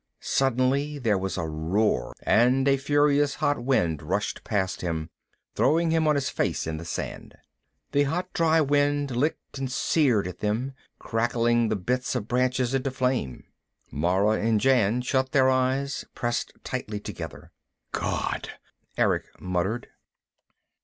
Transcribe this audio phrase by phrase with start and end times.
[0.19, 5.11] Suddenly there was a roar, and a furious hot wind rushed past him,
[5.53, 7.35] throwing him on his face in the sand.
[7.91, 12.89] The hot dry wind licked and seared at them, crackling the bits of branches into
[12.89, 13.43] flame.
[13.91, 17.51] Mara and Jan shut their eyes, pressed tightly together.
[17.91, 18.49] "God"
[18.97, 19.85] Erick muttered.